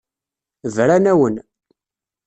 Bran-awen. 0.73 1.35